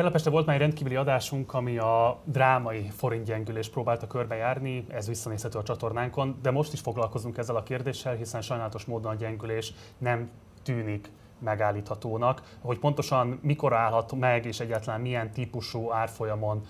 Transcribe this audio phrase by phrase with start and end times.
[0.00, 5.62] Tegnap volt már egy rendkívüli adásunk, ami a drámai forintgyengülést próbálta körbejárni, ez visszanézhető a
[5.62, 10.30] csatornánkon, de most is foglalkozunk ezzel a kérdéssel, hiszen sajnálatos módon a gyengülés nem
[10.62, 16.66] tűnik megállíthatónak, hogy pontosan mikor állhat meg, és egyáltalán milyen típusú árfolyamon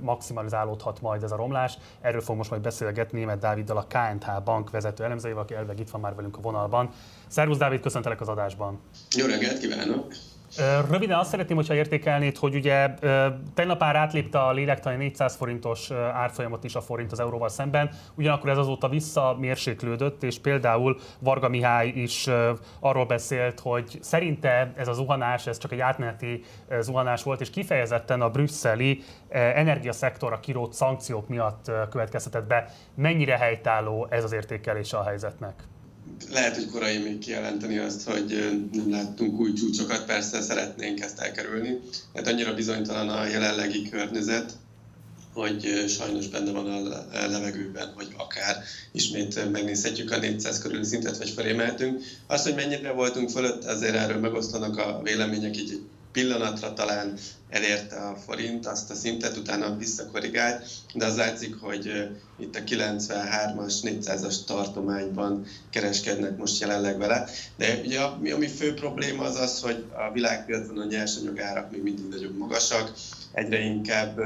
[0.00, 1.78] maximalizálódhat majd ez a romlás.
[2.00, 5.90] Erről fog most majd beszélgetni német Dáviddal, a KNH bank vezető elemzőjével, aki elveg itt
[5.90, 6.90] van már velünk a vonalban.
[7.26, 8.80] Szervusz Dávid, köszöntelek az adásban.
[9.16, 10.14] Jó reggelt kívánok!
[10.90, 12.94] Röviden azt szeretném, hogyha értékelnéd, hogy ugye
[13.54, 18.50] tegnap már átlépte a lélektani 400 forintos árfolyamot is a forint az euróval szemben, ugyanakkor
[18.50, 22.28] ez azóta visszamérséklődött, és például Varga Mihály is
[22.80, 26.44] arról beszélt, hogy szerinte ez a zuhanás, ez csak egy átmeneti
[26.80, 32.68] zuhanás volt, és kifejezetten a brüsszeli energiaszektorra kirót szankciók miatt következtetett be.
[32.94, 35.54] Mennyire helytálló ez az értékelése a helyzetnek?
[36.30, 41.80] Lehet, hogy korai még kijelenteni azt, hogy nem láttunk új csúcsokat, persze szeretnénk ezt elkerülni.
[42.14, 44.52] Hát annyira bizonytalan a jelenlegi környezet,
[45.32, 51.30] hogy sajnos benne van a levegőben, hogy akár ismét megnézhetjük a 400 körüli szintet, vagy
[51.30, 52.02] felémeltünk.
[52.26, 55.80] Azt, hogy mennyire voltunk fölött, azért erről megosztanak a vélemények, így
[56.16, 57.14] pillanatra talán
[57.48, 63.74] elérte a forint azt a szintet, utána visszakorrigált, de az látszik, hogy itt a 93-as,
[63.82, 67.28] 400-as tartományban kereskednek most jelenleg vele.
[67.56, 72.08] De ugye ami, ami fő probléma az az, hogy a világpiacon a nyersanyagárak még mindig
[72.08, 72.92] nagyon magasak,
[73.32, 74.20] egyre inkább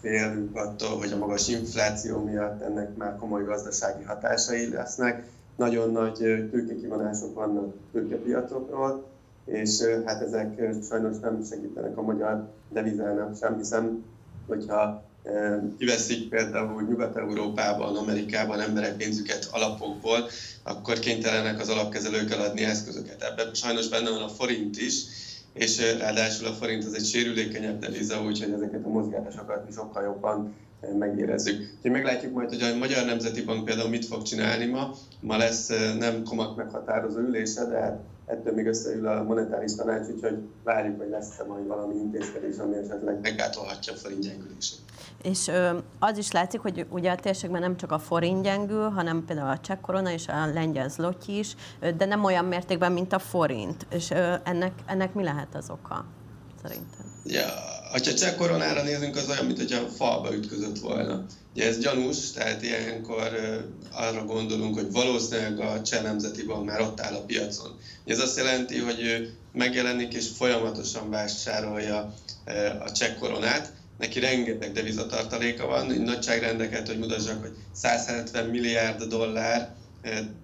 [0.00, 5.26] félünk attól, hogy a magas infláció miatt ennek már komoly gazdasági hatásai lesznek.
[5.56, 6.16] Nagyon nagy
[6.50, 9.10] tőkekivonások vannak tőkepiacokról,
[9.52, 14.04] és hát ezek sajnos nem segítenek a magyar devizának sem, hiszen
[14.46, 15.08] hogyha
[15.78, 20.28] kiveszik például Nyugat-Európában, Amerikában emberek pénzüket alapokból,
[20.62, 23.22] akkor kénytelenek az alapkezelők eladni eszközöket.
[23.22, 25.04] Ebben sajnos benne van a forint is,
[25.52, 30.54] és ráadásul a forint az egy sérülékenyebb deviza, úgyhogy ezeket a mozgásokat mi sokkal jobban
[30.98, 31.60] megérezzük.
[31.76, 34.94] Úgyhogy meglátjuk majd, hogy a Magyar Nemzeti Bank például mit fog csinálni ma.
[35.20, 35.68] Ma lesz
[35.98, 41.08] nem komak meghatározó ülése, de hát ettől még összeül a monetáris tanács, úgyhogy várjuk, hogy
[41.08, 44.78] lesz-e majd valami intézkedés, ami esetleg meggátolhatja a forint gyengülését.
[45.22, 45.50] És
[45.98, 49.58] az is látszik, hogy ugye a térségben nem csak a forint gyengül, hanem például a
[49.58, 51.56] cseh korona és a lengyel zloty is,
[51.96, 53.86] de nem olyan mértékben, mint a forint.
[53.90, 54.10] És
[54.44, 56.04] ennek, ennek mi lehet az oka,
[56.62, 57.22] szerintem?
[57.24, 57.48] Ja,
[57.90, 61.26] ha cseh koronára nézünk, az olyan, mintha falba ütközött volna.
[61.54, 63.30] Ugye ez gyanús, tehát ilyenkor
[63.92, 67.78] arra gondolunk, hogy valószínűleg a Cseh Nemzeti Bank már ott áll a piacon.
[68.04, 72.14] Ez azt jelenti, hogy ő megjelenik és folyamatosan vásárolja
[72.84, 79.74] a cseh koronát, neki rengeteg devizatartaléka van, nagyságrendeket, hogy mutassak, hogy 170 milliárd dollár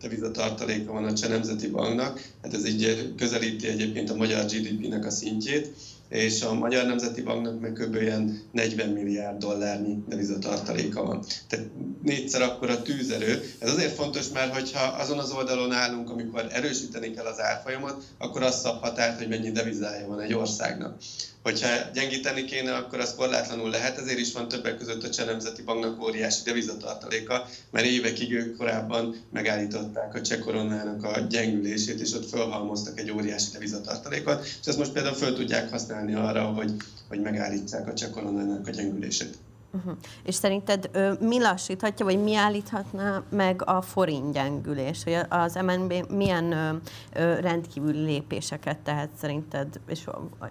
[0.00, 5.10] devizatartaléka van a Cseh Nemzeti Banknak, hát ez így közelíti egyébként a magyar GDP-nek a
[5.10, 5.74] szintjét
[6.08, 7.94] és a Magyar Nemzeti Banknak meg kb.
[7.94, 11.24] ilyen 40 milliárd dollárnyi devizatartaléka van.
[11.48, 11.66] Tehát
[12.06, 13.50] négyszer akkor a tűzerő.
[13.58, 18.42] Ez azért fontos, mert hogyha azon az oldalon állunk, amikor erősíteni kell az árfolyamat, akkor
[18.42, 20.98] az szab határt, hogy mennyi devizája van egy országnak.
[21.42, 25.62] Hogyha gyengíteni kéne, akkor az korlátlanul lehet, ezért is van többek között a Cseh Nemzeti
[25.62, 32.28] Banknak óriási devizatartaléka, mert évekig ők korábban megállították a cseh koronának a gyengülését, és ott
[32.28, 36.72] felhalmoztak egy óriási devizatartalékot, és ezt most például föl tudják használni arra, hogy,
[37.08, 39.36] hogy megállítsák a cseh koronának a gyengülését.
[39.72, 39.96] Uh-huh.
[40.24, 45.04] És szerinted ö, mi lassíthatja, vagy mi állíthatná meg a forint gyengülés?
[45.04, 46.76] Hogy az MNB milyen ö,
[47.12, 50.04] ö, rendkívüli lépéseket tehet szerinted, és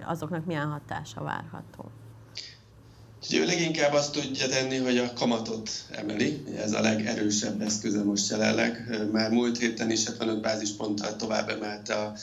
[0.05, 1.91] azoknak milyen hatása várható?
[3.33, 6.43] Ő leginkább azt tudja tenni, hogy a kamatot emeli.
[6.57, 8.97] Ez a legerősebb eszköze most jelenleg.
[9.11, 12.13] Már múlt héten is 75 bázisponttal tovább emelte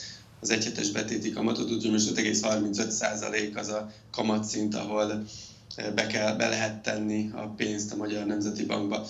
[0.41, 5.24] az egyhetes betéti kamatot, úgyhogy most 5,35% az a kamatszint, ahol
[5.94, 9.06] be, kell, be lehet tenni a pénzt a Magyar Nemzeti Bankba.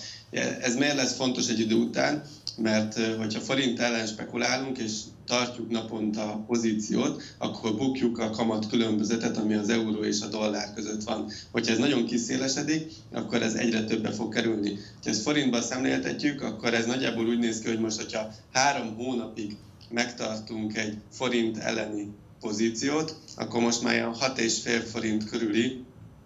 [0.61, 2.23] Ez miért lesz fontos egy idő után?
[2.57, 4.91] Mert hogyha forint ellen spekulálunk, és
[5.25, 10.73] tartjuk naponta a pozíciót, akkor bukjuk a kamat különbözetet, ami az euró és a dollár
[10.73, 11.31] között van.
[11.51, 14.69] Hogyha ez nagyon kiszélesedik, akkor ez egyre többe fog kerülni.
[15.03, 19.55] Ha ezt forintba szemléltetjük, akkor ez nagyjából úgy néz ki, hogy most, hogyha három hónapig
[19.89, 22.07] megtartunk egy forint elleni
[22.39, 25.83] pozíciót, akkor most már 6,5 forint körüli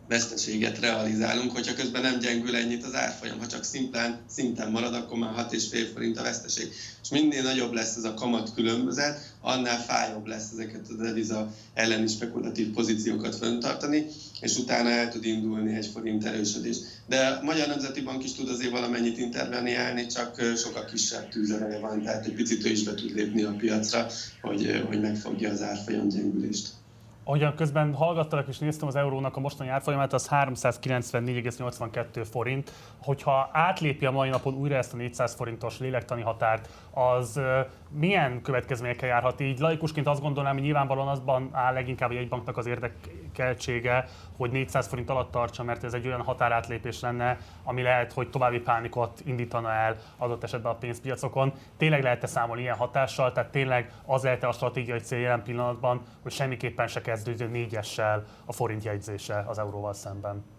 [0.08, 5.18] veszteséget realizálunk, hogyha közben nem gyengül ennyit az árfolyam, ha csak szimplán szinten marad, akkor
[5.18, 6.72] már 6,5 forint a veszteség.
[7.04, 12.08] És minél nagyobb lesz ez a kamat különbözet, annál fájóbb lesz ezeket a deviza elleni
[12.08, 14.06] spekulatív pozíciókat föntartani,
[14.42, 16.78] és utána el tud indulni egy forint erősödés.
[17.08, 22.04] De a Magyar Nemzeti Bank is tud azért valamennyit interveniálni, csak sokkal kisebb tűzereje van,
[22.04, 24.08] tehát egy picit ő is be tud lépni a piacra,
[24.42, 26.68] hogy, hogy megfogja az árfolyam gyengülést.
[27.28, 32.72] Ahogyan közben hallgattalak és néztem az eurónak a mostani árfolyamát, az 394,82 forint.
[33.02, 37.40] Hogyha átlépi a mai napon újra ezt a 400 forintos lélektani határt, az
[37.90, 39.40] milyen következményekkel járhat?
[39.40, 44.06] Így laikusként azt gondolnám, hogy nyilvánvalóan azban áll leginkább egy banknak az érdekeltsége,
[44.38, 48.60] hogy 400 forint alatt tartsa, mert ez egy olyan határátlépés lenne, ami lehet, hogy további
[48.60, 51.54] pánikot indítana el adott esetben a pénzpiacokon.
[51.78, 53.32] Tényleg lehet-e számolni ilyen hatással?
[53.32, 58.54] Tehát tényleg az lehet a stratégiai cél jelen pillanatban, hogy semmiképpen se kezdődjön négyessel a
[58.54, 60.57] forint jegyzése az euróval szemben?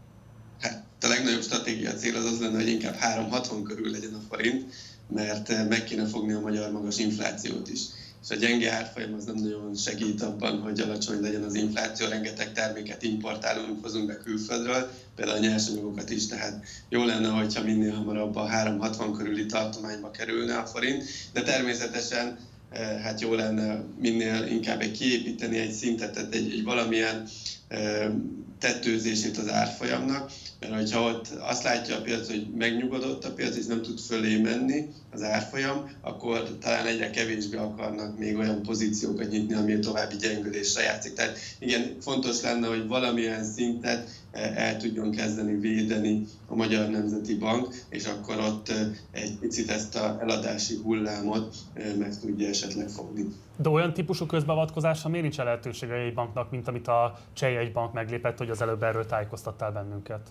[0.61, 4.75] Hát, a legnagyobb stratégia cél az az lenne, hogy inkább 360 körül legyen a forint,
[5.15, 7.81] mert eh, meg kéne fogni a magyar magas inflációt is.
[8.23, 12.53] És a gyenge árfolyam az nem nagyon segít abban, hogy alacsony legyen az infláció, rengeteg
[12.53, 18.37] terméket importálunk, hozunk be külföldről, például a nyersanyagokat is, tehát jó lenne, hogyha minél hamarabb
[18.37, 22.39] a 360 körüli tartományba kerülne a forint, de természetesen
[22.71, 27.29] eh, hát jó lenne minél inkább egy kiépíteni egy szintet, tehát egy, egy valamilyen
[27.69, 28.11] eh,
[28.59, 33.65] tetőzését az árfolyamnak, mert hogyha ott azt látja a piac, hogy megnyugodott a piac, és
[33.65, 39.55] nem tud fölé menni az árfolyam, akkor talán egyre kevésbé akarnak még olyan pozíciókat nyitni,
[39.55, 41.15] ami további gyengülésre játszik.
[41.15, 47.75] Tehát igen, fontos lenne, hogy valamilyen szintet el tudjon kezdeni védeni a Magyar Nemzeti Bank,
[47.89, 48.73] és akkor ott
[49.11, 51.57] egy picit ezt a eladási hullámot
[51.99, 53.25] meg tudja esetleg fogni.
[53.57, 57.93] De olyan típusú közbeavatkozásra miért nincs lehetősége egy banknak, mint amit a Cseh egy bank
[57.93, 60.29] meglépett, hogy az előbb erről tájékoztattál bennünket?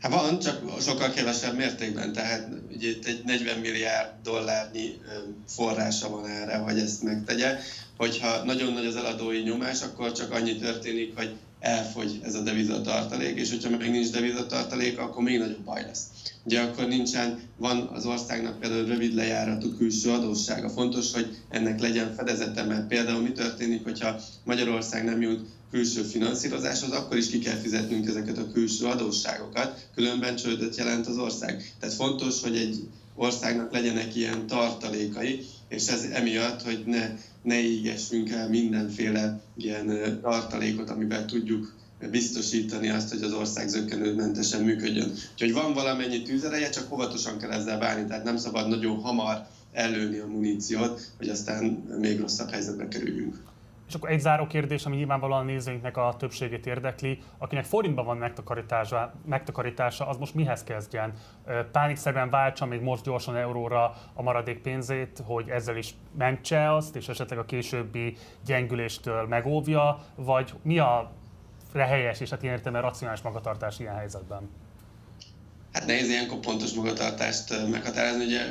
[0.00, 5.00] Hát van, csak sokkal kevesebb mértékben, tehát ugye itt egy 40 milliárd dollárnyi
[5.46, 7.58] forrása van erre, hogy ezt megtegye.
[7.96, 13.38] Hogyha nagyon nagy az eladói nyomás, akkor csak annyi történik, hogy elfogy ez a devizatartalék,
[13.38, 16.02] és hogyha meg nincs devizatartalék, akkor még nagyobb baj lesz.
[16.44, 20.68] Ugye akkor nincsen, van az országnak például rövid lejáratú külső adóssága.
[20.68, 26.90] Fontos, hogy ennek legyen fedezete, mert például mi történik, hogyha Magyarország nem jut külső finanszírozáshoz,
[26.90, 31.74] akkor is ki kell fizetnünk ezeket a külső adósságokat, különben csődöt jelent az ország.
[31.80, 37.10] Tehát fontos, hogy egy országnak legyenek ilyen tartalékai, és ez emiatt, hogy ne,
[37.42, 41.74] ne égessünk el mindenféle ilyen tartalékot, amiben tudjuk
[42.10, 45.12] biztosítani azt, hogy az ország zöggenőmentesen működjön.
[45.32, 50.18] Úgyhogy van valamennyi tűzereje, csak óvatosan kell ezzel bánni, tehát nem szabad nagyon hamar előni
[50.18, 51.64] a muníciót, hogy aztán
[52.00, 53.51] még rosszabb helyzetbe kerüljünk.
[53.92, 59.12] És akkor egy záró kérdés, ami nyilvánvalóan nézőinknek a többségét érdekli, akinek forintban van megtakarítása,
[59.26, 61.12] megtakarítása az most mihez kezdjen?
[61.72, 67.08] Pánikszerűen váltsa még most gyorsan euróra a maradék pénzét, hogy ezzel is mentse azt, és
[67.08, 71.12] esetleg a későbbi gyengüléstől megóvja, vagy mi a
[71.74, 74.50] helyes és hát ilyen értelemben racionális magatartás ilyen helyzetben?
[75.72, 78.24] Hát nehéz ilyenkor pontos magatartást meghatározni.
[78.24, 78.42] Ugye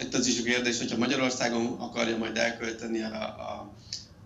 [0.00, 3.74] itt az is a kérdés, hogyha Magyarországon akarja majd elkölteni a, a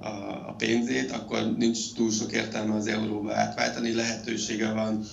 [0.03, 5.05] a pénzét, akkor nincs túl sok értelme az euróba átváltani, lehetősége van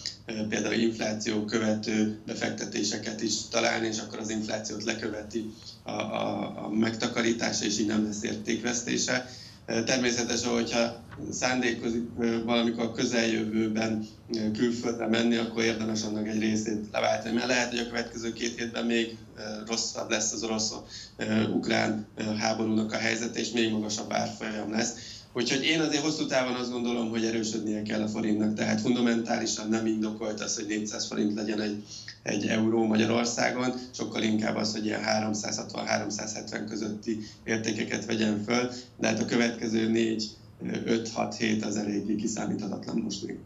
[0.49, 5.49] például infláció követő befektetéseket is találni, és akkor az inflációt leköveti
[5.83, 9.29] a, a, a megtakarítása, és így nem lesz értékvesztése.
[9.67, 12.09] Természetesen, hogyha szándékozik
[12.45, 14.05] valamikor közeljövőben
[14.53, 17.33] külföldre menni, akkor érdemes annak egy részét leváltani.
[17.33, 19.17] Mert lehet, hogy a következő két hétben még
[19.65, 24.93] rosszabb lesz az orosz-ukrán háborúnak a helyzete, és még magasabb árfolyam lesz.
[25.37, 29.85] Úgyhogy én azért hosszú távon azt gondolom, hogy erősödnie kell a forintnak, tehát fundamentálisan nem
[29.85, 31.83] indokolt az, hogy 400 forint legyen egy,
[32.23, 39.19] egy euró Magyarországon, sokkal inkább az, hogy ilyen 360-370 közötti értékeket vegyen föl, de hát
[39.19, 40.29] a következő 4
[40.63, 43.37] 5-6 hét az eléggé kiszámíthatatlan most még.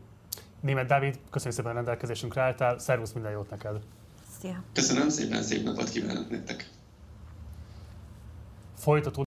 [0.61, 3.75] Német Dávid, köszönjük szépen a rendelkezésünkre álltál, szervusz, minden jót neked!
[4.41, 4.63] Szia!
[4.73, 6.69] Köszönöm szépen, szép napot kívánok nektek!
[8.81, 9.17] Folytatódik